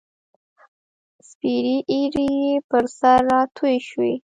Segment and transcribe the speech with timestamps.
[1.29, 4.13] سپیرې ایرې یې پر سر راتوی شوې